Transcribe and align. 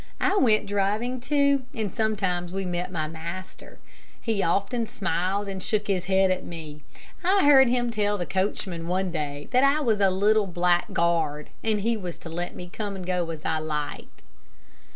I 0.19 0.35
went 0.35 0.65
driving, 0.65 1.19
too, 1.21 1.65
and 1.75 1.93
sometimes 1.93 2.51
we 2.51 2.65
met 2.65 2.91
my 2.91 3.07
master. 3.07 3.77
He 4.19 4.41
often 4.41 4.87
smiled, 4.87 5.47
and 5.47 5.61
shook 5.61 5.85
his 5.85 6.05
head 6.05 6.31
at 6.31 6.43
me. 6.43 6.81
I 7.23 7.45
heard 7.45 7.69
him 7.69 7.91
tell 7.91 8.17
the 8.17 8.25
coachman 8.25 8.87
one 8.87 9.11
day 9.11 9.47
that 9.51 9.63
I 9.63 9.79
was 9.79 10.01
a 10.01 10.09
little 10.09 10.47
blackguard, 10.47 11.51
and 11.63 11.81
he 11.81 11.95
was 11.97 12.17
to 12.17 12.29
let 12.29 12.55
me 12.55 12.67
come 12.67 12.95
and 12.95 13.05
go 13.05 13.29
as 13.29 13.45
I 13.45 13.59
liked." 13.59 14.23